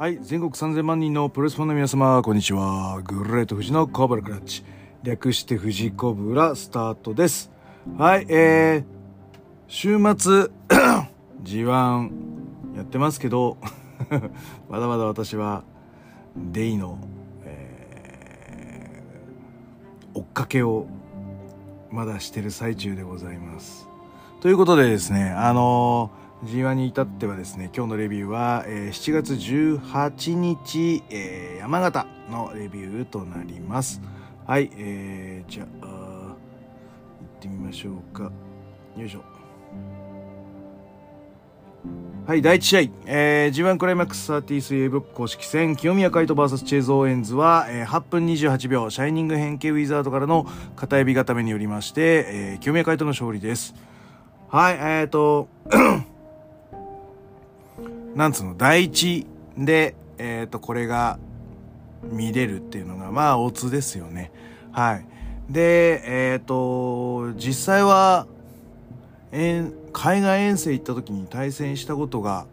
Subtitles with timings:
[0.00, 3.02] はい、全国3000万人のプロレスファンの皆様、こんにちは。
[3.04, 4.64] グレート富士のコブラクラッチ。
[5.02, 7.50] 略して富士コブラスタートです。
[7.98, 8.84] はい、えー、
[9.66, 10.50] 週末、
[11.44, 12.10] G1
[12.76, 13.58] やってますけど、
[14.70, 15.64] まだまだ私は、
[16.34, 16.96] デイの、
[17.44, 20.86] えー、追っかけを、
[21.90, 23.86] まだしてる最中でございます。
[24.40, 34.00] ということでですね、あのー G1 に至ってはですね、今日のレビューは、えー7月18日、えー山形のレビューとなります。
[34.46, 38.32] はい、えー、じゃあ、行ってみましょうか。
[38.96, 39.22] よいしょ。
[42.26, 53.74] はい、第1試合、えー、G1 クライマックス 33A ブロック公式戦、清宮海斗 VS チェイズ・オーエンズは、えー8分28秒、シャイニング変形ウィザードからの片指固めによりまして、えー清宮海斗の勝利です。
[54.48, 55.48] はい、えーと、
[58.14, 61.18] なんつうの、第一で、えっ、と、これが
[62.02, 64.32] 見れるっていうのが、まあ、オツですよね。
[64.72, 65.06] はい。
[65.48, 68.26] で、えっ、と、実際は、
[69.32, 72.46] 遠海外遠征行った時に対戦したことが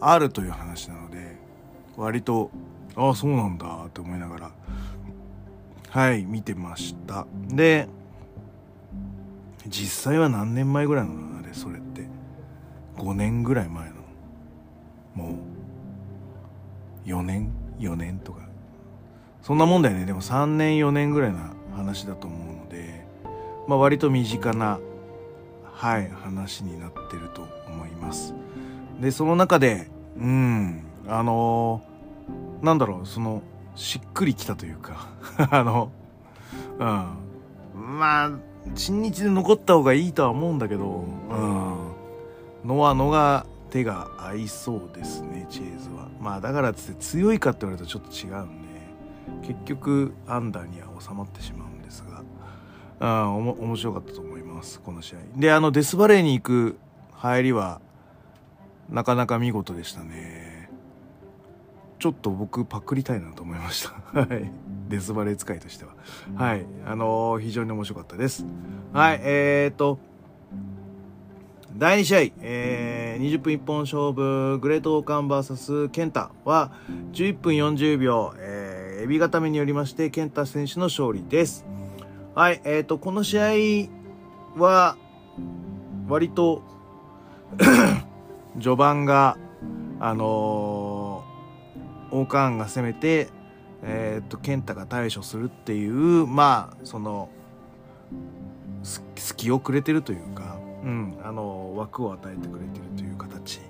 [0.00, 1.36] あるという話なので、
[1.96, 2.50] 割と、
[2.96, 4.50] ああ、そうなんだって思いながら、
[5.90, 7.26] はい、見てました。
[7.48, 7.88] で、
[9.66, 12.06] 実際は何年前ぐらいなのあれ、それって。
[12.96, 13.91] 5年ぐらい前。
[15.14, 15.36] も
[17.04, 18.42] う4年4年とか。
[19.42, 20.04] そんなもんだよね。
[20.06, 23.04] でも3年4年ぐらいな話だと思うので
[23.66, 24.78] まあ割と身近な
[25.72, 28.34] はい話になってると思います。
[29.00, 33.42] でその中でうんあのーなんだろうその
[33.74, 35.08] しっくりきたというか
[35.50, 35.90] あの
[36.78, 38.30] うんまあ
[38.76, 41.76] 新日で残った方がいいとは思うんだけどうん
[42.64, 46.08] ノアのが手が合いそうですねチェーズは。
[46.20, 52.22] まあだからつって強いかって言われるとちょっと違うんで結局アンダーには収まってしまうんですが。
[53.00, 55.18] うんおも面白かったと思いますこの試合。
[55.36, 56.78] であのデスバレーに行く
[57.14, 57.80] 入りは
[58.90, 60.70] なかなか見事でしたね。
[61.98, 63.94] ちょっと僕パクりたいなと思いました。
[64.20, 64.50] はい。
[64.88, 65.92] デスバレー使いとしては。
[66.34, 66.66] はい。
[66.84, 68.44] あのー非常に面白かったです。
[68.92, 69.20] はい。
[69.22, 69.98] えーと
[71.82, 76.70] 第2試合、えー、20分一本勝負、グレートオーカン VS ケンタは、
[77.12, 81.66] 11分40秒、えー、エビ固めによりまして、ケンタ選手の勝利です。
[82.36, 83.88] はい、えーと、この試
[84.56, 84.96] 合は、
[86.08, 86.62] 割と、
[88.62, 89.36] 序盤が、
[89.98, 93.26] あのー、オーカーンが攻めて、
[93.82, 97.28] えーと、ケンタが対処するっていう、まあ、その、
[99.16, 103.60] 隙をくれてるというか、うん、あの枠を与えてくれてるという形。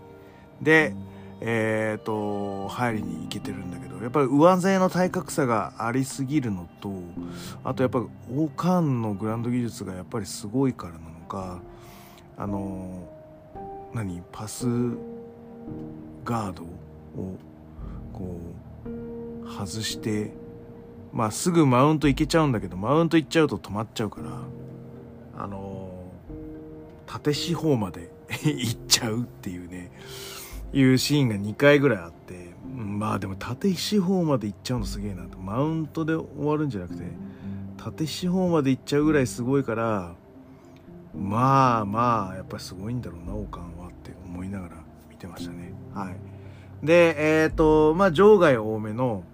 [0.60, 0.94] で、
[1.40, 6.92] えっ、と入りに行けてるんだけどやっぱり上背の体格差がありすぎるのと
[7.64, 8.06] あとやっぱり
[8.36, 11.60] オーカーンのグランド技術がやっぱりすごいからなのか
[12.36, 13.08] あの
[13.92, 14.66] 何パス
[16.24, 17.36] ガードを
[18.12, 18.38] こ
[18.86, 20.32] う外して
[21.12, 24.30] まあすぐマウント行けちゃうんだけどマウント行っちゃうと止まっちゃうから
[25.42, 25.71] あの
[27.12, 28.10] 縦四方まで
[28.42, 29.90] 行っちゃうっていうね
[30.72, 35.36] いうシーンが2回ぐらいあってまあでも縦四方まで行っちゃうのすげえなと。
[35.38, 37.04] マウントで終わるんじゃなくて
[37.76, 40.14] 縦四方まで行っちゃうぐらいすごいから
[41.14, 44.76] まあまあやっぱりすごいんだろうなオカンはって思いながら
[45.10, 45.74] 見てましたね。
[45.92, 46.16] はい。
[46.82, 49.24] でえっ、とまあ場外多めの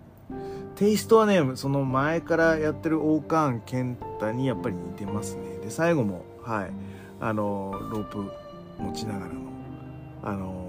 [0.74, 5.58] テイストはねその前からやってるオーカーン健太にやっぱり似てますね。
[5.58, 6.87] で最後もはい。
[7.20, 8.30] あのロープ
[8.78, 9.40] 持ちながらの
[10.22, 10.64] あの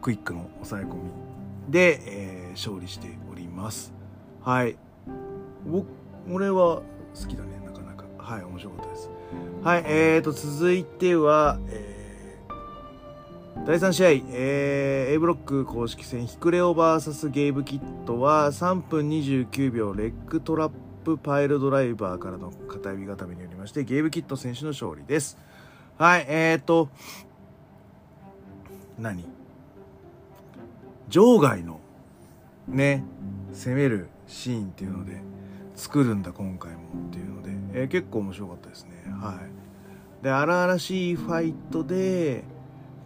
[0.00, 1.00] クイックの抑え込み
[1.68, 3.92] で、えー勝利しております。
[4.40, 4.78] はい。
[6.32, 6.82] 俺は好
[7.28, 7.60] きだね。
[7.66, 8.04] なかなか。
[8.16, 9.10] はい面白かったです。
[9.62, 20.76] はいえーと続いては、えー第3試合、えー A ブロック公式戦ヒクレオ VS ゲイブキットは3分29秒レッグトラップ
[21.06, 25.38] プパイルドライバーからの片指固めによりましてゲイブキット選手の勝利です。
[25.98, 26.88] はいえーと
[28.98, 29.24] 何？
[31.08, 31.78] 場外の
[32.66, 33.04] ね
[33.52, 35.22] 攻めるシーンっていうので
[35.76, 37.50] 作るんだ今回もっていうので、
[37.82, 38.90] えー結構面白かったですね。
[39.06, 39.34] は
[40.20, 40.24] い。
[40.24, 42.42] で荒々しいファイトで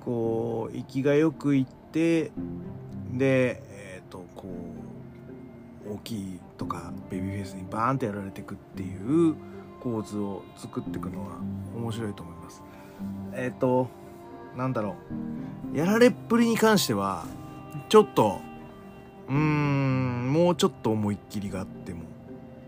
[0.06, 2.32] こう息がよくいって
[3.12, 4.48] でえっ、とこ
[5.86, 8.94] う大きいとかベビーフェイスにバーンってやられていくってい
[9.30, 9.34] う
[9.80, 11.38] 構図を作っていくのは
[11.74, 12.62] 面白いと思います。
[13.32, 13.88] えっ、と
[14.54, 14.94] なんだろ
[15.72, 15.78] う。
[15.78, 17.24] やられっぷりに関しては
[17.88, 18.40] ちょっと
[19.28, 22.02] うーんもうちょっと思いっきりがあっても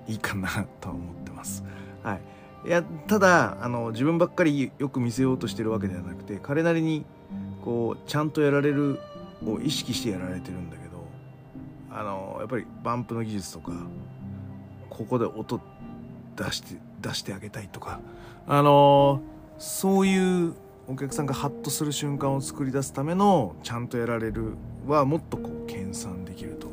[0.09, 0.49] いいかな
[0.81, 1.63] とは思ってます。
[2.03, 2.21] はい。
[2.69, 7.05] いやただあの自分ばっかりよく見せようとしてるわけではなくて彼なりに
[7.63, 9.01] こうちゃんとやられる
[9.45, 10.92] を意識してやられてるんだけど
[11.95, 13.73] あのやっぱりバンプの技術とか
[14.89, 15.61] ここで音
[16.37, 18.01] 出して出してあげたいとか
[18.47, 19.21] あの
[19.59, 20.55] そういう
[20.89, 24.55] お客さんがハッとする瞬間を作り出すためのちゃんとやられる
[24.87, 26.69] はもっとこう研鑽できると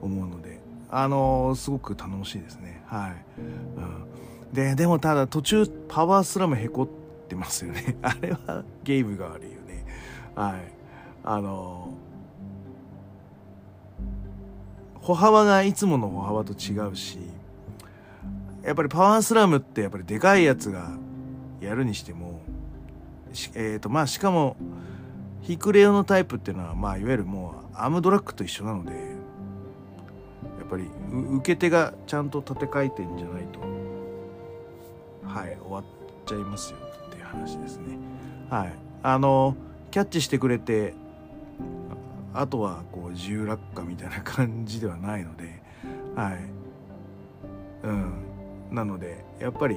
[0.00, 0.60] 思うので
[0.90, 2.82] あのすごく頼もしいですね。
[2.86, 6.88] はい、うん、ででもただ途中パワースラムへこっ
[7.28, 7.96] てますよね。
[8.02, 9.86] あれはゲームが悪いよね。
[10.34, 10.72] はい。
[11.24, 11.94] あの
[15.02, 17.18] 歩幅がいつもの歩幅と違うし
[18.62, 20.92] やっぱりパワースラムってやっぱりでかいやつが
[21.60, 22.40] やるにしても
[23.54, 24.56] えーとまあ、しかも
[25.40, 28.98] ヒクレオのタイプっていうのは、まあ、いわゆるもうアームドラッグと一緒なのでや
[30.64, 30.84] っぱり
[31.36, 33.60] 受け手がちゃんと縦回転じゃないと
[35.26, 35.84] はい終わっ
[36.26, 37.96] ちゃいますよっていう話ですね。
[38.50, 38.72] はい。
[39.02, 39.56] あの
[39.90, 40.94] キャッチしてくれて
[42.34, 45.62] あとはこう自由落下みたいな感じではないので
[46.16, 46.38] はい。
[47.84, 48.12] うん。
[48.70, 49.76] なのでやっぱり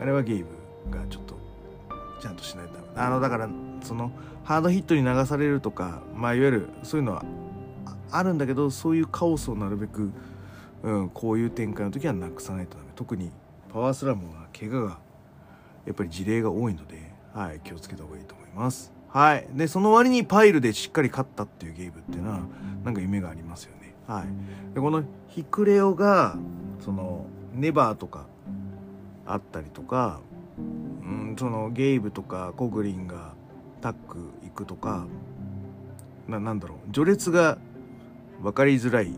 [0.00, 0.46] あれはゲーム
[0.90, 1.38] がちょっと
[2.20, 3.48] ちゃんとしないとあのだから
[3.82, 4.10] その
[4.44, 7.24] ハードヒットに流されるとかまあいわゆるそういうのは
[8.10, 10.10] あるんだけどそういうカオスをなるべく、
[10.82, 12.90] うん、こういう展開の時はなくさないとダメ。
[12.94, 13.30] 特に
[13.72, 14.98] パワースラムは怪我が
[15.84, 18.95] やっぱり事例が多いので、はい、気をつけた方がいいと思います。
[19.08, 19.46] はい。
[19.54, 22.40] でその割にパイルでしっかり勝ったっていうゲームっていうのは
[22.84, 23.94] なんか夢がありますよね。
[24.06, 24.74] はい。
[24.74, 26.36] でこのヒクレオが
[26.84, 28.26] そのネバーとか
[29.26, 30.20] あったりとか
[30.58, 30.60] う
[31.08, 33.34] ん、そのゲイブとかコグリンが
[33.82, 35.06] タッグ行くとか
[36.26, 36.92] ななんだろう。
[36.92, 37.58] 序列が
[38.42, 39.12] 分かりづらい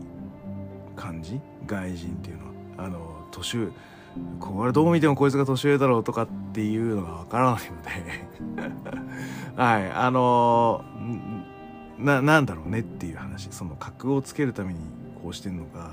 [0.95, 1.39] 感じ？
[1.65, 2.49] 外人っていうのは。
[2.85, 3.69] あの年
[4.39, 7.81] これどう見てもこいつが年上だろうとかっていうのが分からないの
[8.61, 8.71] で
[9.61, 10.83] はいあの
[11.97, 14.79] ななんだろうねっていう話その格をつけるために
[15.21, 15.91] こうしてんのか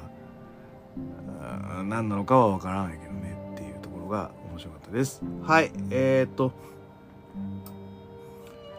[1.85, 5.23] 何なのかは分からないけどねっていうところが面白かったです。
[5.43, 6.53] はい、えー、っと、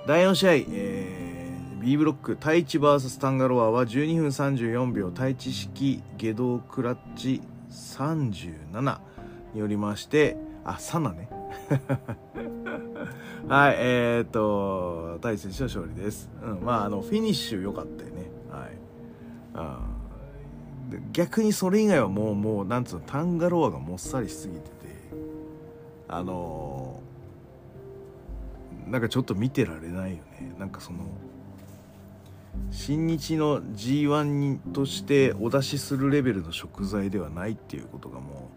[0.07, 8.99] 第4試合、えー、B ブロック、太一 VS タンガロアは12分34秒、太一式下道クラッチ37
[9.53, 11.29] によりまして、あ、サナね。
[13.47, 16.29] はい、えー、っと、太一選手の勝利です。
[16.43, 18.29] うん、まあ、あの、フィニッシュ良かったよね。
[18.51, 18.71] はい。
[19.53, 19.79] あ
[21.11, 24.77] 逆にそれ以外はもう、もう、なんつうの、タンガロアがもっさりしすぎてて
[26.07, 27.01] あの
[28.87, 30.99] なんかちょっと見てられないよねなんかその
[32.71, 38.49] 新日の G1 としてお出しするレベルの食材ではないっていうことがも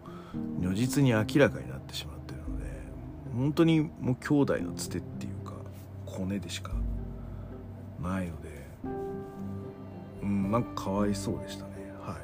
[0.59, 2.65] 如実に明らかになってしまってるので
[3.35, 5.53] 本当にもう兄弟のつてっていうか
[6.05, 6.71] コネでしか
[8.01, 8.49] ないので
[10.23, 11.71] うんなんかかわいそうでしたね。
[11.99, 12.17] は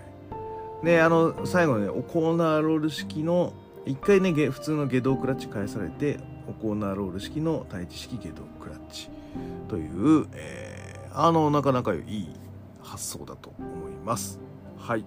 [0.81, 0.85] い。
[0.85, 3.53] であの最後ねおコーナーロール式の
[3.85, 9.09] 1回ね普通の下道クラッチ返されておコーナーロール式の対地式下道クラッチ
[9.67, 12.27] という、えー、あのなかなかいい
[12.81, 14.39] 発想だと思います。
[14.77, 15.05] はい、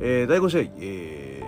[0.00, 1.42] えー、第5試合、え、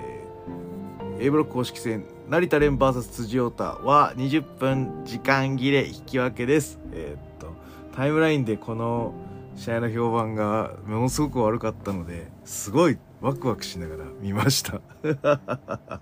[1.22, 6.78] A ブロック公式戦成田連 VS 辻太は20分時間切れ引き分けです。
[6.94, 7.54] えー、っと
[7.94, 9.12] タイムラインでこの
[9.54, 14.80] 試合の評判がものすごく悪かったのですごいワクワクしながら見ました。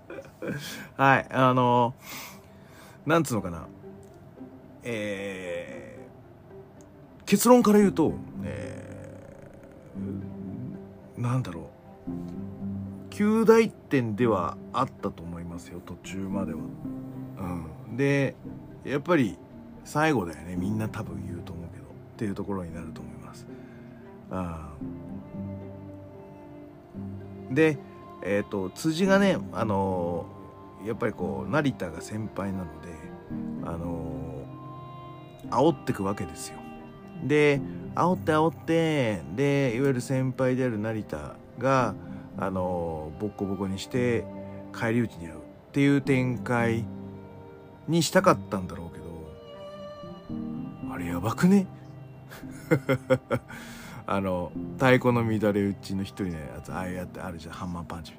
[0.95, 1.95] はいあの
[3.05, 3.67] なんつうのかな。
[4.83, 8.13] えー、結論から言うと、
[8.45, 11.69] えー、なんだろ
[12.07, 12.38] う。
[13.19, 16.59] 9大点ではあったと思いますよ途中までは。
[17.89, 18.33] うん、で
[18.85, 19.37] やっぱり
[19.83, 23.45] 最後だよねみんな多分言うと思うけどっていうところになると思います。
[24.31, 24.69] あ
[27.51, 27.77] で、
[28.23, 32.69] えーと、辻がね、あのー、やっぱりこう成田が先輩なので、
[33.65, 36.57] あのー、煽ってくわけですよ。
[37.25, 37.59] で
[37.95, 41.95] 煽って煽ってでいわゆる先輩である成田が、
[42.39, 44.25] あの、ボッコボコにして
[44.71, 45.39] 返り討ちに遭うっ
[45.71, 46.85] ていう展開
[47.87, 49.05] にしたかったんだろうけど
[50.93, 51.67] あれやばくね？
[54.05, 58.13] あの太鼓の乱れ打ちの一人のやつああやってあるじゃんハンマーパンチ。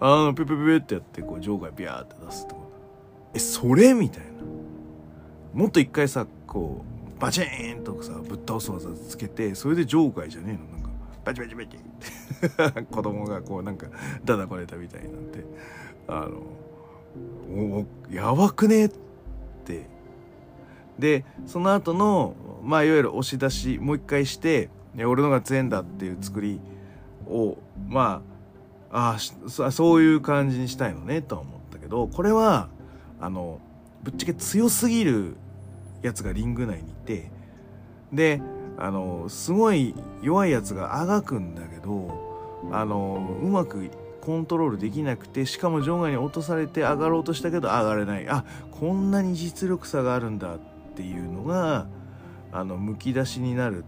[0.00, 2.56] あのピュピュピピってやってこう場外ビャーって出すと
[3.34, 4.30] えそれみたいな。
[5.52, 6.84] もっと一回さこ
[7.18, 10.73] うバチーンとさぶっ倒す技つけてそれで場外じゃねえの？
[11.24, 13.86] バチバチバチって 子供がこうなんか
[14.24, 15.44] ダダこれたみたいなって。
[16.06, 19.88] あのやばくねって。
[20.98, 26.60] でその後のまあいわゆる押し出しもう一回して俺のが強えんだっていう作り
[27.26, 28.22] をま
[28.92, 32.68] ああそういう感じにしたいのねとは思ったけどこれは
[33.20, 33.60] あの
[34.04, 35.36] ぶっちゃけ強すぎる
[36.02, 37.32] やつがリング内にいて
[38.12, 38.40] で
[38.78, 42.10] あのすごい弱いやつがあがくんだけど
[42.72, 43.90] あのうまく
[44.20, 48.28] コントロールできなくてしかも場外に落とされて上がろうとしたけど上がれない。
[48.28, 50.58] あこんなに実力差があるんだっ
[50.96, 51.86] ていうのが
[52.52, 53.84] あのむき出しになる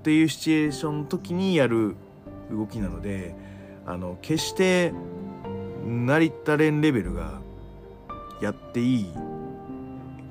[0.00, 1.94] っていうシチュエーションの時にやる
[2.50, 3.34] 動きなので
[3.86, 4.92] あの決して
[5.84, 7.40] 成田連レベルが
[8.40, 9.12] やっていい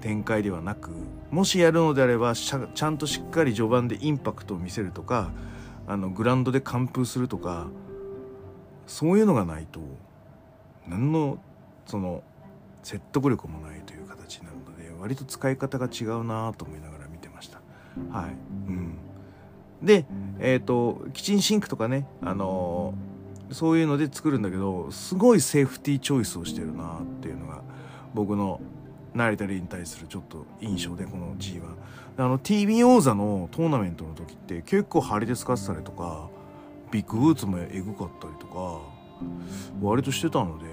[0.01, 0.91] 展開ではなく
[1.33, 5.31] もしやるのであればちゃんとしっかり序盤でインパクトを見せるとか
[5.87, 7.65] あのグラウンドで完封するとか
[8.85, 9.79] そういうのがないと
[10.87, 11.39] 何の
[11.87, 12.21] その
[12.83, 17.61] 説得力もないという形になるので割と使い方が違うなと思いながら見てました。
[18.11, 18.35] はい、
[18.67, 18.97] うん、
[19.81, 20.05] で、
[20.39, 27.63] えっ、ー、とキッチンシンクとかね、あのー、そういうので作るんだけどすごいセーフティーチョイスをしてるなっていうのが
[28.13, 28.61] 僕の
[29.13, 31.61] 成田レに対するちょっと印象でこの G1
[32.17, 36.29] あの TV 王座のトーナメントの時って結構張りで使ってたりとか
[36.91, 38.79] ビッグブーツもエグかったりとか
[39.81, 40.65] 割としてたので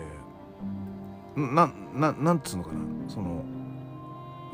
[1.36, 2.80] なななんつうのかな。
[3.08, 3.44] その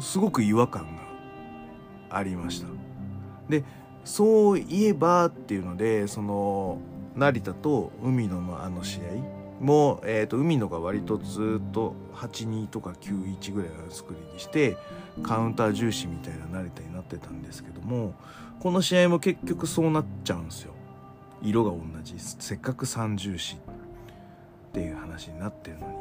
[0.01, 0.85] すごく違和感
[2.11, 2.69] がありました。
[3.49, 3.65] で
[4.05, 6.79] そういえばっていうのでその
[7.17, 9.03] 成田と海野のあの試合
[9.61, 14.77] も、えーと、海野が割とずっと8-2とか9-1ぐらいの作りにして
[15.23, 18.15] カウンター重視みたいな成田になってたんですけども
[18.61, 20.73] この試合も結局そうなっちゃうんですよ。
[21.43, 22.15] 色が同じ。
[22.19, 23.59] せっかく三重視っ
[24.73, 25.95] ていう話になってるのに。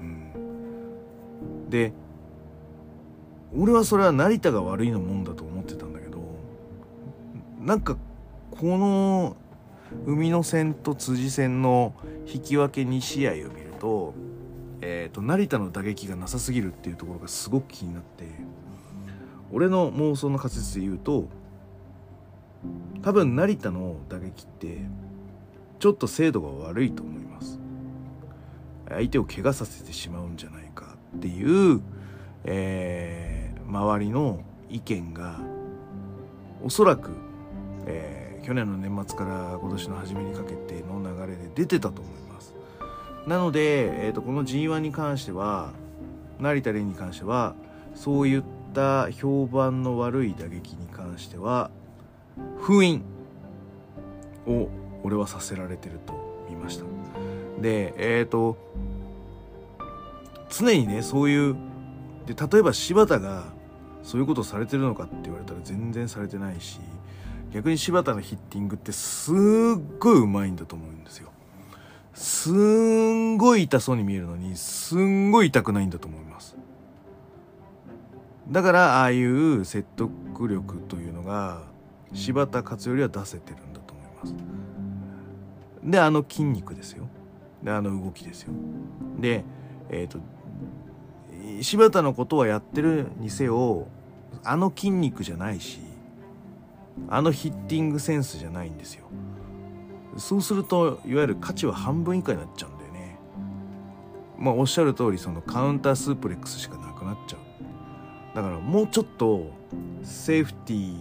[0.00, 1.70] うん。
[1.70, 1.92] で
[3.56, 6.18] 俺はそれは成田が悪いのもんだと思ってたんだけど
[7.60, 7.96] なんか
[8.50, 9.36] この
[10.06, 11.94] 海野戦と辻戦の
[12.26, 14.14] 引き分け2試合を見ると,、
[14.80, 18.24] えーと、成田の打撃がなさすぎるっていうところがすごく気になって
[19.52, 21.28] 俺の妄想の仮説で言うと
[23.02, 24.78] 多分成田の打撃って
[25.78, 27.60] ちょっと精度が悪いと思います。
[28.88, 31.82] 相手を怪我させてしまうんじゃないかっていう、
[32.44, 35.40] えー、周りの意見が
[36.62, 37.10] おそらく、
[37.86, 42.54] えー去年の年末から今年の初めにかけての流れで出てたと思います。
[43.26, 45.72] なので、えーと、この G1 に関しては
[46.38, 47.54] 成田蓮に関しては
[47.94, 48.42] そういっ
[48.74, 51.70] た評判の悪い打撃に関しては
[52.60, 53.02] 封印
[54.46, 54.68] を
[55.02, 56.14] 俺はさせられてると
[56.50, 56.84] 見ました。
[57.60, 58.58] でえっ、ー、と
[60.50, 61.56] 常にねそういう
[62.26, 63.44] で例えば柴田が
[64.02, 66.78] そういうことされてるのかって言われたら全然されてないし
[67.54, 69.34] 逆に柴田のヒッティングってすっ
[70.00, 71.30] ごいうまいんだと思うんですよ。
[72.12, 76.56] すんごい痛そうに見えるのに、すんごい痛くないんだと思います。
[78.50, 81.62] だから、ああいう説得力というのが、
[82.12, 84.34] 柴田勝頼は出せてるんだと思います。
[85.84, 87.06] で、あの筋肉ですよ。
[87.62, 88.52] で、あの動きですよ。
[89.20, 89.44] で、
[89.90, 90.18] えっ、ー、と、
[91.62, 93.86] 柴田のことはやってるにせよ、
[94.42, 95.93] あの筋肉じゃないし、
[97.08, 99.04] あのヒッティングセンスじゃないんですよ。
[100.16, 103.18] そうするといわゆる価値は半分以下になっちゃうんだよね。
[104.38, 108.36] まあおっしゃる通りそのカウンタースープレックスしかなくなっちゃう。
[108.36, 109.50] だからもうちょっと
[110.02, 110.96] セーフティ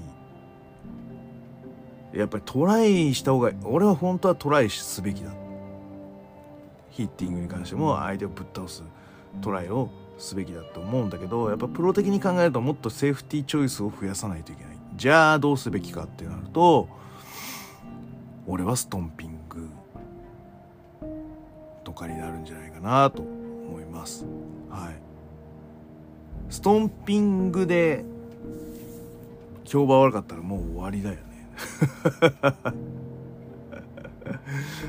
[2.14, 5.32] ーやっぱりトライした方が俺は本当はトライすべきだ。
[6.92, 8.84] ヒッティングに関しても相手をぶっ倒す
[9.42, 14.73] トライをすべきだと思うんだけどやっぱプロ的に考えるともっとセーフティーチョイスを増やさないといけない。
[14.96, 16.88] じゃあどうすべきかってなると
[18.48, 19.70] 俺はストンピング
[21.84, 24.26] とかになるんじゃないかなと思います。
[24.70, 24.96] はい。
[26.50, 28.06] ストンピングで
[29.66, 31.22] 評判悪かったらもう終わりだよね。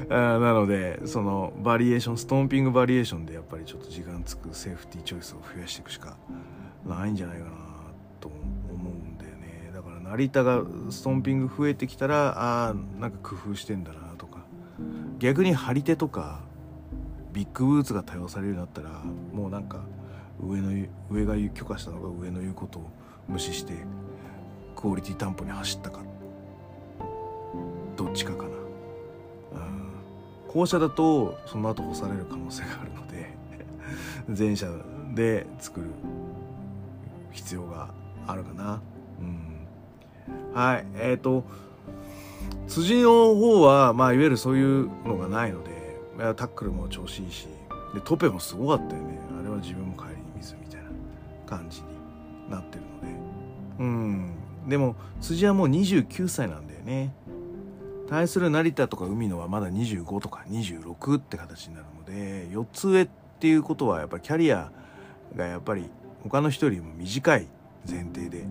[0.10, 6.16] あなのでそのバリエーションストンピングバリエーションでやっぱりちょっと時間つくセーフティーチョイスを増やしていくしか
[6.86, 7.73] ないんじゃないかな。
[10.16, 14.44] ねだから成田がストンピング増えてきたらああなんか工夫してんだなとか。
[15.18, 16.40] 逆に張り手とか
[17.32, 19.02] ビッグブーツが多用されるようになったら
[19.32, 19.84] もうなんか
[20.40, 22.90] 上の上が許可したのが上の言うことを
[23.28, 23.74] 無視して
[24.76, 26.02] クオリティ担保に走ったか。
[27.96, 28.50] どっちかかな、
[30.48, 33.36] 後者だとその後干される可能性があるので
[34.36, 34.68] 前者
[35.14, 35.86] で作る
[37.30, 37.94] 必要が
[38.26, 38.80] あるかな。
[39.20, 39.53] うん。
[40.54, 40.86] はい。
[40.96, 41.44] えっ、ー、と
[42.68, 45.70] 辻の方はまあいわゆるそういうのがないので
[46.36, 47.46] タックルも調子いいし
[47.92, 49.18] でトペもすごかったよね。
[49.38, 50.88] あれは自分も帰りに見ずみたいな
[51.46, 51.86] 感じに
[52.50, 53.18] なってるので。
[53.80, 54.34] うん。
[54.68, 57.14] でも辻はもう29歳なんだよね。
[58.08, 63.08] 対する成田とか海野はまだ25とか26って形になるので4つ上っ
[63.40, 64.70] ていうことはやっぱりキャリア
[65.34, 65.88] がやっぱり
[66.22, 67.48] 他の人よりも短い
[67.88, 68.46] 前提で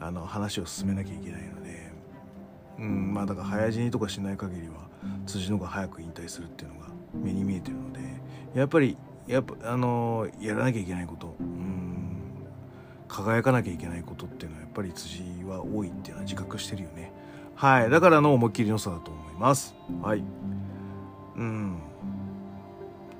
[0.00, 1.92] あの話を進めなきゃいけないので
[2.78, 4.88] うんまあだから早死にとかしない限りは
[5.26, 8.00] 辻のが早く引退するっていうのが目に見えてるので
[8.54, 12.16] やっぱりやっぱあのやらなきゃいけないことうん
[13.08, 17.12] 輝かなきゃいけないことっていうのはやっぱり辻は多いっていうのは自覚してるよね。
[17.56, 19.74] はいだからの思いっきりの差だと思います。
[20.00, 20.22] はい。
[21.36, 21.78] うん。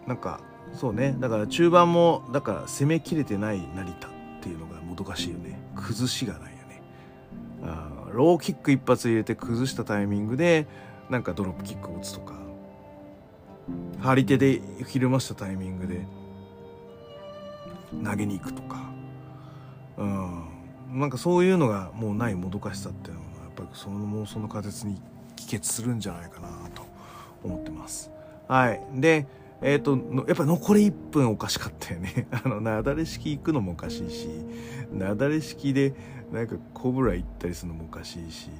[0.06, 0.40] なんか
[0.72, 1.16] そうね。
[1.18, 4.10] だから中盤もだから攻めきれてない成田っ
[4.40, 5.58] ていうのがもどかしいよね。
[5.74, 6.59] 崩しがない。
[7.62, 10.66] あローキック一発入れて崩したタイミングで
[11.08, 12.34] なんかドロップキックを打つとか。
[14.00, 16.06] 張り手でひるましたタイミングで。
[18.04, 18.90] 投げに行くとか。
[19.98, 21.00] うん。
[21.00, 25.00] なんかそういうのがもうないもどかしさっていうのがやっぱりその妄想の仮説に
[25.36, 26.82] 帰結するんじゃないかなと
[27.44, 28.10] 思ってます。
[28.48, 28.80] はい。
[28.94, 29.26] で
[29.62, 32.26] えっ、ー、とやっぱ残り1分おかしかったよね。
[32.32, 34.28] あのなだれ式行くのもおかしいし
[34.92, 35.94] なだれ式で
[36.32, 38.50] なんかコブラ行ったりするのもおかしいし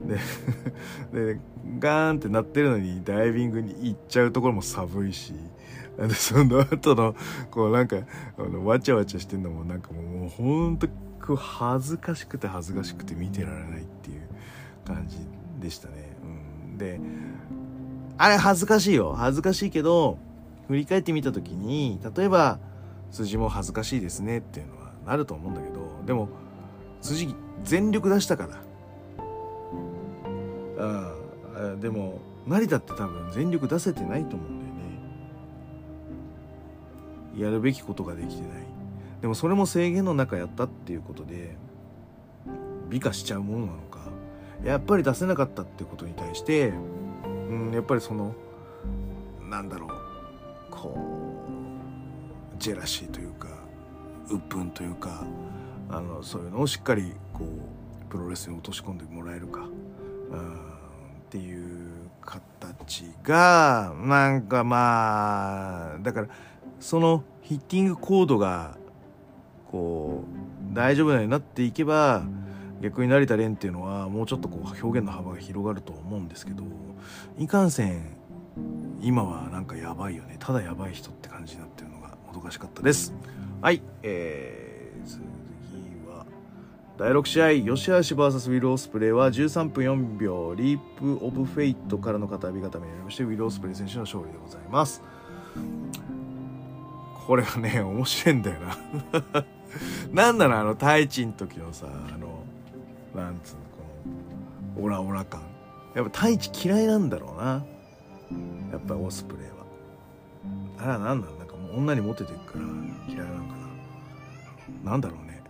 [0.00, 0.18] で
[1.34, 1.40] で
[1.78, 5.34] ガーンってなってるのにダイビングに行っちゃうところも寒いし
[5.96, 7.14] でその後の
[7.50, 7.98] こうなんか
[8.38, 10.88] あのわちゃわちゃしてんのもなんかもうもうほんと
[11.36, 14.22] 恥ずかしくて恥ずかしくて見てられないっていう
[14.84, 15.18] 感じ
[15.60, 16.16] でしたね。
[16.70, 17.00] うん、で
[18.18, 19.12] あれ恥ずかしいよ。
[19.12, 20.18] 恥ずかしいけど
[20.68, 22.58] 振り返ってみた時に例えば
[23.10, 26.28] 辻も恥ずかしいですねっていうのはなると思うんだけどでも
[27.00, 28.62] 辻全力出したから。
[30.78, 31.14] あ
[31.54, 34.72] あでも成田って多分全力出せてないと思うんだよ
[37.36, 37.42] ね。
[37.44, 38.50] やるべきことができてない。
[39.20, 41.56] でもそれも制限の中やったっていうことで
[42.88, 44.00] 美化しちゃうものなのか。
[44.64, 46.72] やっぱり出せなかったってことに対して
[47.24, 48.34] うんやっぱりその
[49.48, 49.90] なんだろう。
[50.72, 53.48] こうジェラシーというか
[54.26, 55.24] 鬱憤というか
[55.88, 59.60] あのそういうのをしっかりこうプロレスに落とし込んでもらえるか。
[59.60, 60.72] うん
[61.32, 66.28] っていう形がなんかまあだから
[66.78, 68.76] そのヒッティングコードが
[69.70, 70.24] こ
[70.70, 72.22] う大丈夫なようになっていけば
[72.82, 76.64] 逆に成田蓮っていうのはもうちょっとこう表現の幅が広がると思うんですけど
[77.38, 78.14] いかんせん
[79.02, 83.12] 今はなんかやばいよねただやばい人って感じになってるのがもどかしかったです
[83.60, 84.62] はいえー
[86.98, 95.02] 第6試合、 YOSHI-HASHI VS ウィル・オスプレイは13分4秒、リープ・オブ・フェイトからの片エビ固めになりまして、ウィル・オスプレイ選手の勝利でございます。
[97.26, 99.44] これがね、面白いんだよな。
[100.12, 102.44] なんだろう、あの、太一の時のさ、あの、
[103.16, 103.60] なんつうの、
[104.76, 105.40] この、オラオラ感。
[105.96, 107.64] やっぱ太一嫌いなんだろうな。
[108.70, 109.54] やっぱオスプレイは。
[110.78, 111.38] あれは何なん？
[111.38, 112.60] なんかもう女にモテてるから
[113.08, 113.54] 嫌いなんか
[114.84, 114.90] な。
[114.92, 115.42] なんだろうね。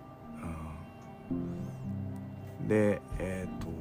[2.69, 3.73] でえっ、ー、と。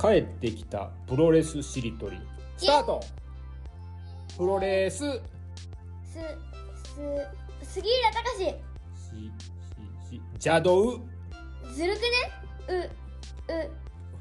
[0.00, 2.18] 帰ってきたプロレスしりとり。
[2.56, 3.00] スタート！
[4.36, 4.98] プロレス。
[4.98, 5.10] す
[7.64, 8.54] す杉浦隆し
[10.38, 11.00] 邪道？
[11.74, 12.06] ずるくね？
[12.68, 13.58] うう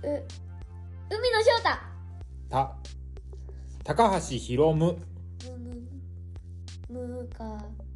[0.02, 0.26] う
[1.10, 1.70] 海野翔太。
[2.50, 2.76] た。
[3.84, 4.98] 高橋宏夢。
[6.90, 7.44] むむか。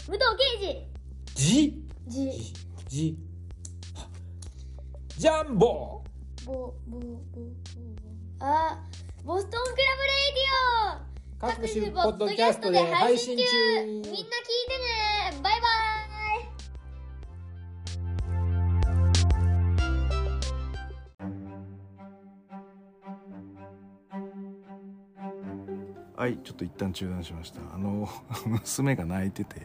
[0.08, 0.86] 武藤敬
[1.34, 1.34] 司。
[1.34, 1.84] じ。
[2.08, 2.54] じ。
[2.88, 3.18] じ。
[5.18, 6.04] ジャンボ。
[6.46, 6.54] ボ
[6.88, 7.10] ボボボ
[8.40, 8.80] あ
[9.24, 11.50] ボストンクラブレイディオ。
[11.50, 13.44] 各種ポッドキャストで配信中。
[13.84, 14.28] みんな聞いてね
[26.22, 27.60] はいちょっと一旦中断しました。
[27.74, 28.08] あの
[28.46, 29.64] 娘が泣いてて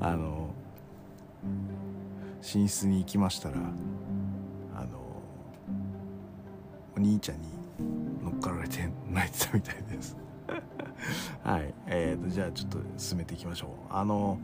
[0.00, 0.48] あの
[2.40, 3.56] 寝室に行きましたら
[4.74, 4.98] あの
[6.96, 7.48] お兄ちゃんに
[8.24, 10.16] 乗っかられて 泣いてたみたいです。
[11.44, 13.70] はいえー、とじゃあちょっと進めていきましょう。
[13.90, 14.38] あの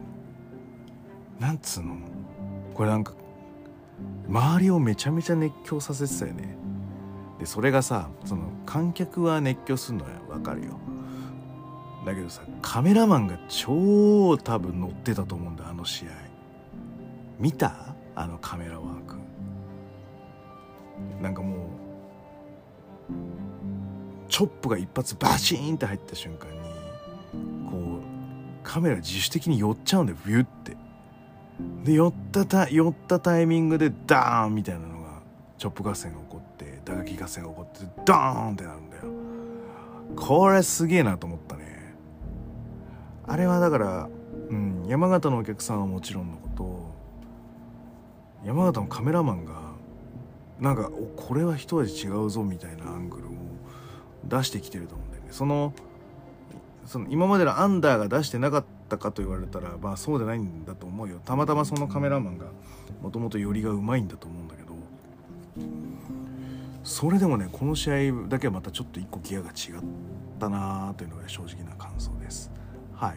[1.38, 1.96] なんつうの？
[2.74, 3.14] これなんか
[4.28, 6.54] 周りをめちゃめちゃ熱狂させてたよね。
[7.38, 10.78] でそれがさその観客は熱狂するのはわかるよ。
[12.04, 16.08] だけどさカメラマンが超多分乗ってたと思うんだあの試合。
[17.38, 17.94] 見た？
[18.14, 19.16] あのカメラワーク。
[21.22, 21.58] なんかもう
[24.28, 26.58] チョップが一発バシーンって入った瞬間に
[27.70, 28.02] こう
[28.62, 30.76] カメラ自主的に寄っちゃうんだよビュって。
[31.84, 34.54] で寄ったた寄ったタイミングでダーン！
[34.54, 35.20] みたいなのが
[35.58, 38.52] チョップ合戦が起こって打撃合戦が起こってダーン！
[38.52, 39.02] ってなるんだよ。
[40.16, 41.79] これすげえなと思ったね。
[43.30, 44.08] あれはだから、
[44.48, 46.90] うん、山形のお客さんはもちろんのこと
[48.44, 49.52] 山形のカメラマンが
[50.58, 53.30] なんかおこれは一味違うぞみたいなアングルを
[54.24, 55.28] 出してきてると思うんだよね。
[55.30, 55.72] その
[56.86, 61.20] その今までのアンダーが出してなかったかと言われたらまあそうじゃないんだと思うよ。
[61.24, 62.46] たまたまそのカメラマンが
[63.00, 64.70] もともと寄りがうまいんだと思うんだけど
[66.82, 69.84] それでもねこの試合だけはまたちょっと一個ギアが違っ
[70.40, 72.50] たなというのが正直な感想です。
[73.00, 73.16] はい。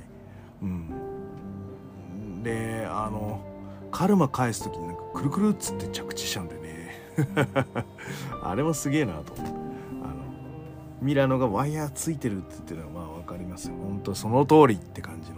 [0.62, 2.44] うん。
[2.44, 3.44] であの
[3.92, 6.74] カルマ返す時になんかくるくるっつって着地しちゃうんだよね。
[8.42, 10.16] あれもすげえなと思うあの
[11.02, 13.76] ミラノがワイヤーついてるって言ってるのはまあ分かりますよ。
[13.76, 15.38] 本当その通りって感じの。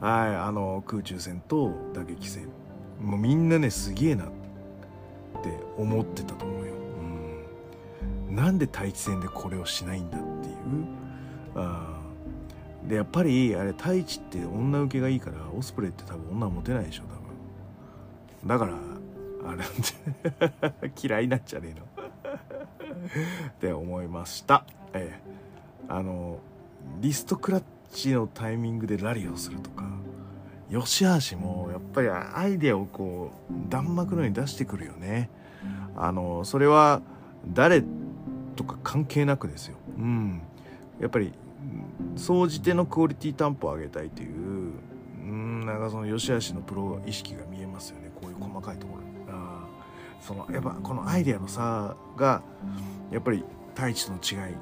[0.00, 2.48] はいあの空中戦と打撃戦。
[3.02, 4.26] もうみんなねすげえなっ
[5.42, 6.72] て思ってたと思うよ、
[8.28, 10.54] うん、なんで待機戦でこれをしないんだっていう。
[11.54, 11.97] あ
[12.88, 17.06] でやっぱりあれ太一って女受けがいいからオスプレイって多分女モテないでしょ多
[18.46, 18.48] 分。
[18.48, 18.72] だから
[19.50, 21.86] あれなんて嫌いになっちゃねえの。
[23.50, 24.64] って思いました。
[24.94, 25.28] ええ。
[25.88, 26.38] あの
[27.00, 29.84] リストクラッチのタイミングでラリーをするとか
[30.70, 35.28] 吉橋もやっぱりアイデアをこう弾幕のように出してくるよね。
[35.94, 37.02] あのそれは
[37.52, 37.82] 誰
[38.56, 39.76] とか関係なくですよ。
[39.98, 40.40] うん。
[41.00, 41.34] やっぱり
[42.18, 44.72] 総じてのクオリティ担保を上げたいという
[45.22, 48.10] うんなんかその吉橋のプロ意識が見えますよね。
[48.20, 49.02] こういう細かいところ。
[49.02, 52.42] にあーそのやっぱこのアイデアの差が
[53.10, 54.54] やっぱり太一の違い。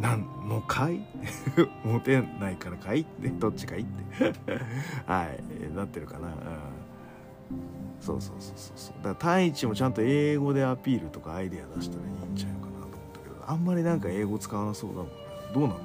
[0.00, 1.00] なんのかい？
[1.82, 3.00] モテないからかい？
[3.00, 3.80] ってどっちかい？
[3.80, 4.22] って。
[5.06, 5.74] はい。
[5.74, 6.34] なってるかな、うん、
[7.98, 8.94] そうそうそうそうそう。
[9.02, 15.06] だから太一もちゃんと英語でアピールとかアイデア出したらいいんちゃうかなと思ったけどあんまりなんか英語使わなそうだもん
[15.56, 15.80] どうなんだろ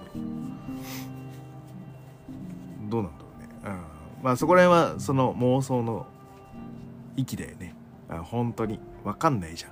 [2.88, 6.06] うどうなんだろうね、うん、まあそこら辺はその妄想の
[7.16, 7.74] 域だよね。
[8.10, 9.72] あ本当に分かんないじゃん。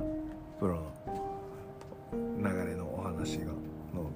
[0.60, 3.46] プロの流れのお話が
[3.94, 4.10] の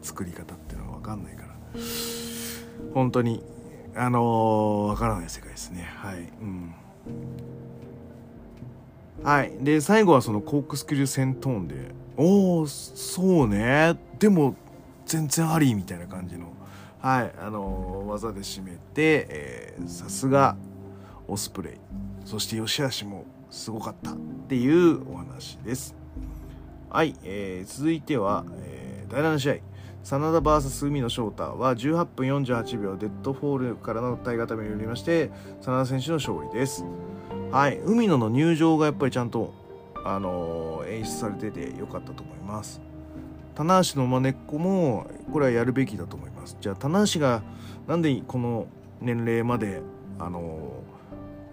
[0.00, 1.48] 作り方っていうのは分かんないから。
[2.94, 3.44] 本当に
[3.94, 5.86] あのー、分からない世界ですね。
[5.96, 6.20] はい。
[6.20, 6.74] うん。
[9.22, 9.52] はい。
[9.60, 13.98] で最後はそのコークスクリュー戦トーンでおおそうね。
[14.18, 14.54] でも
[15.06, 16.52] 全然ありみたいな感じの。
[17.00, 20.56] はいあのー、技で締めてえさすが
[21.28, 21.74] オスプレイ。
[22.24, 24.16] そして YOSHI-HASHI もすごかったっ
[24.48, 25.94] ていうお話です。
[26.90, 29.54] はい、えー続いては、えー第7試合。
[30.02, 36.84] SANADA VS 海野翔太は18分48秒デッドフォールからの体固めによりまして SANADA選手の勝利です。
[37.50, 39.52] はい海野の入場がやっぱりちゃんと、
[40.04, 42.80] あのー演出されててよかったと思います。
[43.56, 46.56] 棚橋のまねっこもこれはやるべきだと思います。
[46.60, 47.42] じゃあ棚橋が
[47.88, 48.66] なんでこの
[49.00, 49.80] 年齢まで
[50.18, 50.72] あの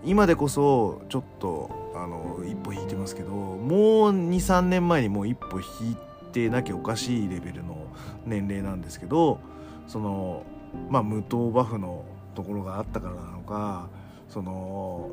[0.03, 5.97] 今でこそちょっとあの一歩引いてますけどもう23年前にもう一歩引い
[6.33, 7.87] てなきゃおかしいレベルの
[8.25, 9.39] 年齢なんですけど
[9.87, 10.43] その
[10.89, 12.03] まあ無糖バフの
[12.35, 13.87] ところがあったからなのか
[14.27, 15.11] その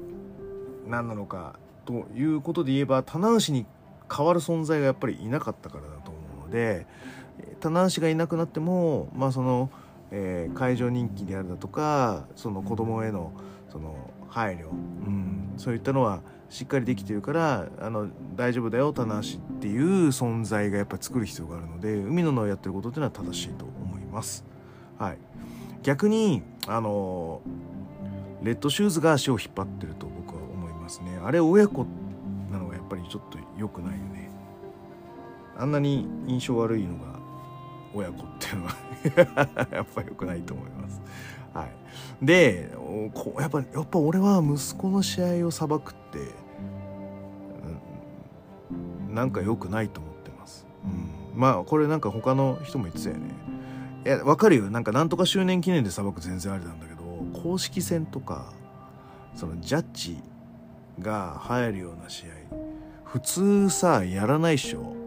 [0.89, 3.67] 何なのかということで言えば棚橋に
[4.09, 6.00] 代わる存在がやっぱりいなかったからだと思うの
[6.51, 6.87] で
[7.61, 9.71] 棚橋がいなくなってもまあその、
[10.11, 13.33] えー会場人気であるだとかその子供への
[13.71, 14.73] その配慮、う
[15.09, 24.45] ん、そういったのはしっかりできてるからあの大丈夫だよ棚橋っていう存在がやっぱり作る必要があるので海野のやってることっていうのは正しいと思います。
[24.99, 25.19] はい、
[25.83, 27.41] 逆にあの
[28.43, 31.19] レッドシューズが足を引っ張ってると僕は思いますね。
[31.25, 31.87] あれ親子
[32.51, 34.10] なのがやっぱりちょっと良くない。
[35.61, 37.21] あんなに印象悪いのが
[37.93, 38.77] 親子っていうのは
[39.71, 41.03] やっぱ良くないと思います。
[41.53, 45.79] はい、でおこやっぱやっぱ俺は息子の試合を裁くっ
[46.13, 46.19] て、
[49.09, 50.67] うんなんか良くないと思ってます。
[50.85, 53.23] うん、まあこれなんか他の人も言ってたよね。
[54.07, 57.03] いやわかるよなんかなんとか周年記念で裁く全然ありなんだけど
[57.43, 58.53] 公式戦とか
[59.35, 60.23] そのジャッジ
[61.01, 62.29] が入るような試合
[63.05, 65.00] 普通さやらないっしょ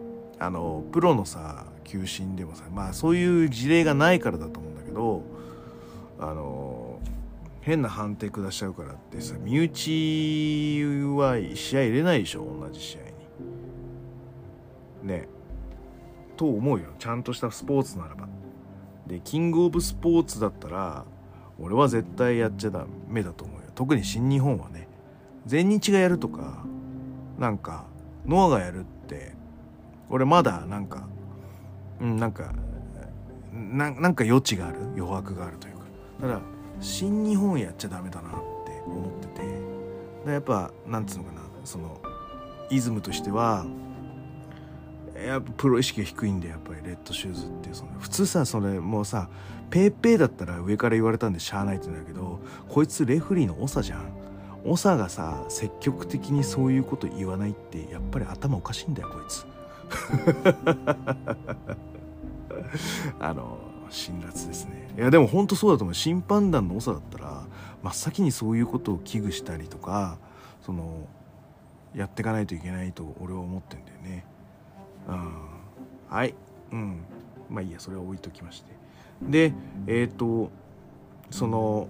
[0.44, 5.22] あのプロのさ球審でもさまあそういう事例がないからだと思うんだけど
[6.18, 6.98] あの
[7.62, 10.84] 変な判定下しちゃうからってさ身内
[11.16, 13.00] は試合入れないでしょ同じ試合
[15.02, 15.08] に。
[15.08, 15.28] ね。
[16.36, 16.88] と思うよ。
[16.98, 18.28] ちゃんとしたスポーツならば。
[19.06, 21.04] でキングオブスポーツだったら
[21.58, 23.68] 俺は絶対やっちゃダメだと思うよ。
[23.74, 24.88] 特に新日本はね。
[25.46, 26.64] 全日がやるとか
[27.38, 27.86] なんか
[28.26, 29.03] ノアがやるって
[30.10, 31.06] 俺まだなんか
[32.00, 32.52] うんなんか
[33.52, 35.84] ななんか余地がある余白があるというか。
[36.20, 36.40] ただ
[36.80, 39.42] 新日本やっちゃダメだなって思ってて。
[40.26, 42.00] でやっぱなんつうのかなその
[42.70, 43.66] イズムとしては
[45.14, 49.28] やっぱプロ意識が低いんだよやっぱりレッドシューズっていうその普通さそれもうさ
[49.70, 54.24] ペーペーだったら上から言われたんでしゃあないって言うんだけどこいつレフリーの長じゃん。
[54.64, 59.46] 長がさ積極的にそういうこと言わないってやっぱり頭おかしいんだよこいつ。
[63.20, 63.58] あの
[63.90, 64.88] 辛辣ですね。
[64.96, 65.94] いやでも本当そうだと思う。
[65.94, 67.46] 審判団の長だったら
[67.82, 70.18] 真っ先にそういうことを危惧したりとか
[70.62, 71.06] その
[71.94, 74.24] やっていかないといけないと俺は思ってんだよね。
[75.08, 75.32] うん。
[76.08, 76.34] はい。
[76.72, 77.00] うん。
[77.50, 77.80] まあいいや。
[77.80, 78.74] それは置いときまして。
[79.22, 79.52] で
[79.86, 80.50] えっ、ー、と
[81.30, 81.88] その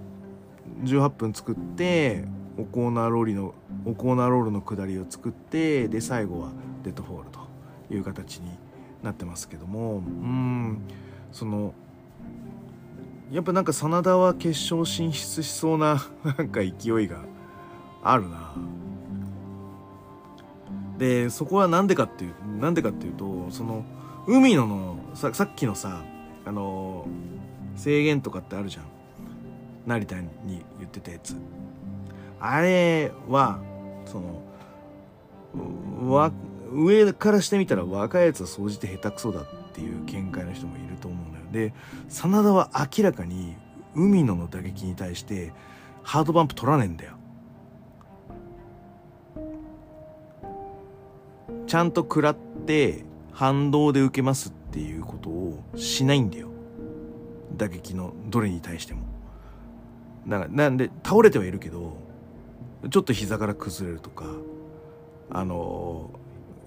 [0.85, 2.25] 18分作って
[2.59, 3.55] オコーナーローリの
[3.85, 6.51] オコーナーロールのくだりを作ってで最後は
[6.83, 7.44] デッドフォールと。
[7.95, 8.51] いう形に
[9.03, 10.79] なってますけどもうん
[11.33, 11.75] その
[13.31, 16.03] やっぱなんか SANADA は決勝進出しそうな
[16.39, 17.19] なんか勢いが
[18.03, 18.53] あるな。
[20.99, 23.85] でそこは何でかっていうなんでかっていうとその
[24.29, 26.03] 海野のささっきのさ
[26.45, 27.07] あの
[27.75, 28.85] 制限とかってあるじゃん。
[29.87, 30.31] 成田に
[30.79, 31.37] 言ってたやつ。
[32.41, 33.59] あれは
[34.07, 36.31] そのわ
[36.75, 41.73] 上からしてみたら若いやつは総じて下手くそだっていう見解の人もいると思うのよで
[42.09, 43.57] 真田は明らかに
[43.95, 45.53] 海野の打撃に対して
[46.03, 47.13] ハードバンプ取らねえんだよ。
[51.67, 56.49] ちゃんと食らって反動で受けますっていうことをしないんだよ。
[57.57, 59.03] 打撃のどれに対しても。
[60.27, 61.97] だからなんで倒れてはいるけど
[62.91, 64.25] ちょっと膝から崩れるとか
[65.31, 66.11] あの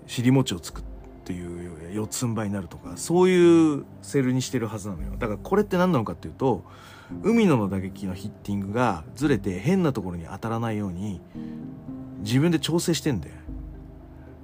[0.07, 0.83] 尻餅をつくっ
[1.25, 5.11] ていう四つん這いになるとかそういうセルにしてるはずなのよ。
[5.19, 6.63] だからこれって何なのかっていうと
[7.23, 11.21] 海野の打撃のヒッティングがずれて変なところに当たらないように
[12.19, 13.35] 自分で調整してんだよ。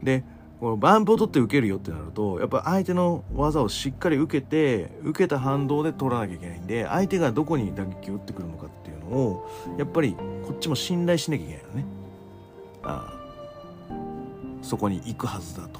[0.02, 0.24] で
[0.60, 11.86] このバンプを取って受けるよってなるとやっぱ相手の技をしっかり受けて受けた反動で取らなきゃいけないんで相手がどこに打撃を打ってくるのかっていうのをやっぱりこっちも信頼しなきゃいけないのね。
[12.84, 13.23] ああ。
[14.64, 15.80] そこに行くはずだと。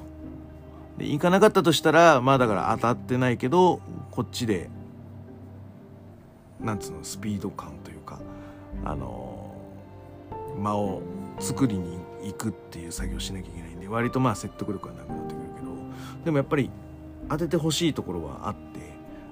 [0.98, 4.70] で行かなかったとしたらまあだから当たってないけどこっちで
[6.60, 8.20] なんつうのスピード感というか
[8.86, 9.56] あの
[10.58, 11.02] 間を
[11.40, 15.72] 作りに行くっていう作業しなきゃいけないんで割とまあ説得力はなくなってくるけど
[16.26, 16.70] でもやっぱり
[17.30, 18.60] 当ててほしいところはあって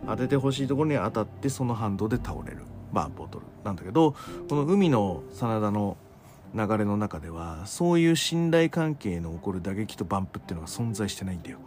[0.08, 4.16] 当ててほしいところに当たってその反動で倒れるバーボトルなんだけど
[4.50, 5.96] この海の真田の
[6.54, 11.60] 流れの中ではそういう信頼関係の起こる打撃とバンプっていうのが存在してないんだよ。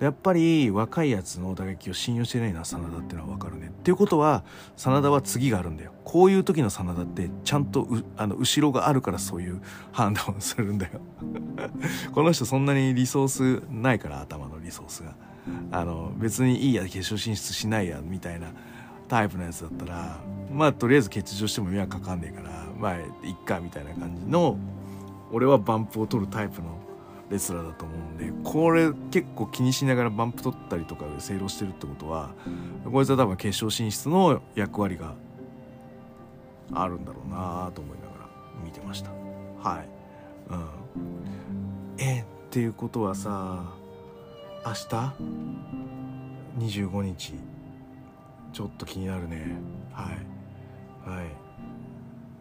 [0.00, 3.68] やっぱり若いやつの打撃を信用してないな真田っていうのは分かるね。
[3.68, 4.42] っていうことは
[4.76, 5.92] 真田は次があるんだよ。
[6.04, 11.00] こういう時の真田ってちゃんとあの後ろがあるからそういう判断をするんだよ。
[12.12, 15.14] この人そんなにリソースないから頭のリソースが。
[15.70, 18.48] あの別にいいや決勝進出しないやみたいな
[19.08, 20.18] タイプのやつだったら
[20.50, 24.58] まあとりあえず欠場しても迷惑かかんねえからまあいっかみたいな感じの
[25.32, 26.78] 俺はバンプを取るタイプの
[27.30, 32.34] レスラーだと思うんでこれ結構気にしながらバンプ取ったりとかで正論してるってことは
[32.92, 35.14] こいつは多分決勝進出の役割が
[36.74, 38.28] あるんだろうなと思いながら
[38.62, 39.10] 見てました。
[39.62, 39.88] はい。
[40.50, 40.68] うん。
[41.98, 43.64] えっていうことはさ
[44.66, 44.86] 明日
[46.58, 47.34] ？25日。
[48.52, 49.56] ちょっと気になるね。
[49.92, 50.16] はい。
[51.08, 51.43] はい。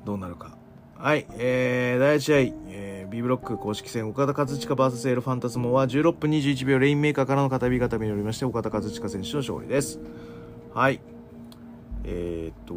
[0.06, 0.58] どうなるか。
[0.98, 2.38] はいえー、第1試合、
[2.70, 10.00] えー、B ブロック公式戦岡田和親 VS エルファンタズモは16分21秒レインメーカーからの片火固めによりまして岡田和親選手の勝利です。
[10.74, 11.02] はい
[12.06, 12.76] えー、っと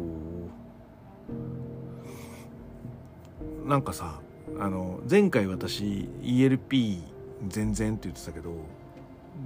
[3.65, 4.19] なんかさ
[4.59, 6.99] あの前回私 ELP
[7.47, 8.51] 全然って言ってたけど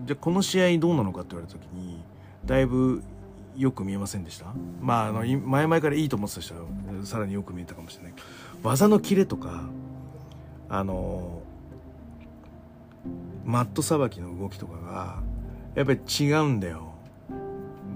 [0.05, 2.01] じゃあこの試合どうなのかって言われた時に
[2.45, 3.03] だいぶ
[3.55, 4.45] よく見えませんでした？
[4.81, 6.61] まああの前々からいいと思ってた人は
[7.03, 8.13] さらによく見えたかもしれない。
[8.63, 9.63] 技のキレとか
[10.69, 11.41] あの
[13.43, 15.21] マットさばきの動きとかが
[15.75, 16.93] やっぱり違うんだよ。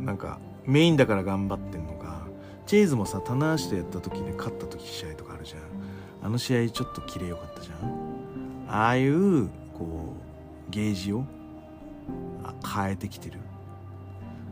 [0.02, 2.26] なんかメインだから頑張ってんのか。
[2.66, 5.62] チェイズもさ棚橋とやった時で勝った時試合とかあるじゃん。
[6.24, 8.66] あの試合ちょっとキレよかったじゃん。
[8.68, 10.16] ああいうこ
[10.68, 11.26] うゲージを
[12.76, 13.40] 変えてきてる、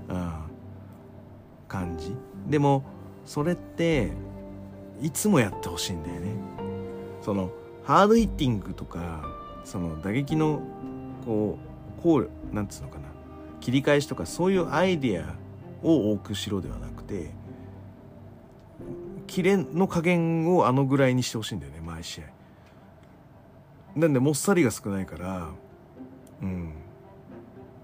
[0.10, 0.34] うん、
[1.74, 2.16] 感じ。
[2.48, 2.84] でも
[3.26, 4.12] それって
[5.02, 6.36] いつもやってほしいんだよね。
[7.20, 7.50] その
[7.84, 9.26] ハードヒッティングとか
[9.66, 10.62] その打撃の
[11.26, 11.58] こ
[12.00, 13.06] うこうなんつうのかな。
[13.60, 15.36] 切り返しとかそういうアイディア
[15.82, 17.32] を多くしろではなくて
[19.26, 22.26] キレの加減をあのぐらいにしてほしいんだよね毎試合。
[23.96, 25.50] なんでもっさりが少ないから
[26.44, 26.74] うん。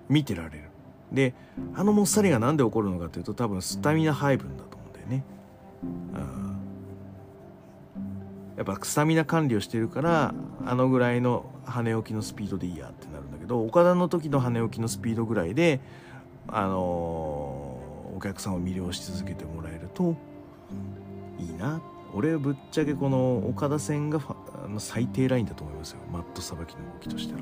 [0.10, 0.69] 見てられる。
[1.12, 1.34] で
[1.76, 5.24] あのもっさりが何で起こるのかというと多分スタミナ配分だと思うんだよね。
[8.58, 10.34] やっぱスタミナ管理をしてるから
[10.66, 15.80] あのぐらいの跳ね起きのスピードでいいやってなるんだけど岡田の時の跳ね起きのスピードぐらいで
[16.48, 20.18] あのー、お客さんを魅了し続けてもらえると
[21.40, 21.82] いいな。
[22.14, 24.20] 俺はぶっちゃけこの岡田戦が
[24.80, 26.00] 最低ラインだと思いますよ。
[26.12, 27.40] マットさばきの動きとしては。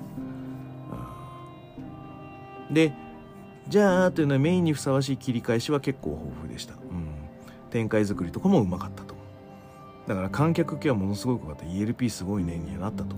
[2.69, 2.93] で
[3.69, 7.07] じゃあというのはメインにふさわしい切り返しは結構豊富でした、うん、
[7.69, 9.23] 展開作りとかもうまかったと思
[10.05, 10.09] う。
[10.09, 13.17] だから観客系はものすごく良かった ELP すごいねにはなったと思う。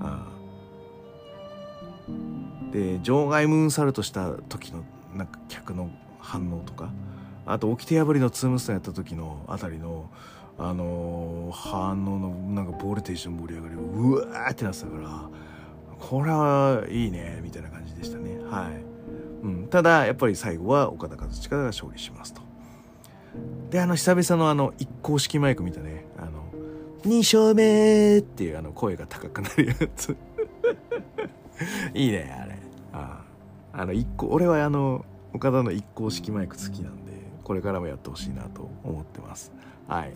[0.00, 0.32] ああ。
[2.72, 4.82] で場外ムーンサルトした時の
[5.14, 6.90] なんか客の反応とか
[7.44, 10.10] あと掟破りのツームスターやった時のあたりの
[10.58, 15.28] あのー、反応のなんかボルテージの盛り上がりをうわーってなってたから
[15.98, 18.38] これはいいねみたいな感じでしたね。
[18.50, 18.91] はい、
[19.42, 22.42] うん、ただやっぱり最後は岡田和親が勝利しますと。
[23.70, 26.06] であの久々のあの一公式マイク見たね。
[26.18, 26.44] あの
[27.04, 30.16] 2勝目っていうあの声が高くなるやつ。
[31.94, 32.58] いいねあれ。
[32.92, 33.24] あ
[33.72, 33.80] あ。
[33.80, 39.52] あの一個俺はあの岡田の一公式マイク好きなんでこれからもやってほしいなと思ってます。
[39.88, 40.12] はい、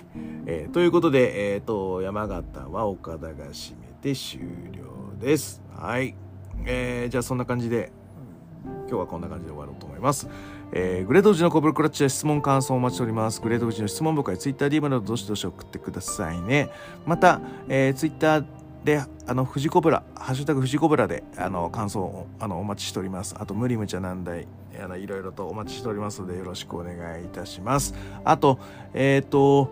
[0.47, 4.41] えー、ということで、えーと山形は岡田が締めて終
[4.73, 4.87] 了
[5.19, 5.62] です。
[5.75, 6.15] はい。
[6.65, 7.93] えー、じゃあそんな感じで、
[8.88, 10.29] 今日はこんな感じで終わろうと思います。
[10.72, 13.40] えー、グレードウジのコブルクラッチで質問感想をお待ちしております。
[13.40, 16.70] グレードウジの質問僕は Twitter、DM などどしどし送ってくださいね。
[17.05, 18.44] また、えー、Twitter
[18.85, 23.35] で、あの、富士コブラ、ハッシュタグ富士コブラで、あの、感想を、あの、お待ちしております。
[23.38, 24.46] あと、無理無茶難題、
[24.81, 27.94] あの、いろいろとお待ちしておりますので、よろしくお願いいたします。
[28.24, 28.59] あと、
[28.94, 29.70] えっ、ー、と、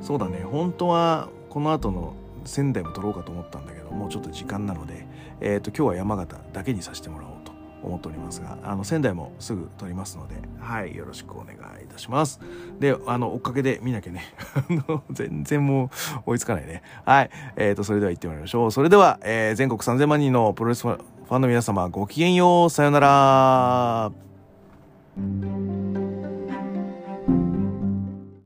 [0.00, 5.06] そうだね、本当は、この後の仙台も撮ろうかと思ったんだけどもうちょっと時間なので、
[5.40, 7.53] えーと、今日は山形だけにさせてもらおうと
[7.84, 12.40] 思っておりますがあの仙台もすぐ撮りますのではいよろしくお願いいたします。
[12.80, 14.34] であの追っかけで見なきゃね
[15.10, 15.90] 全然も
[16.26, 16.82] う追いつかないね。
[17.04, 18.70] はいえーとそれでは行ってまいりましょう。
[18.70, 22.70] それでは、えー、全国3000万人のプロレスファンの皆様ごきげんよう。
[22.70, 24.12] さようなら。